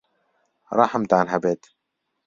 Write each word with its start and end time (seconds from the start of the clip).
ڕەحمتان 0.77 1.25
هەبێت! 1.33 1.61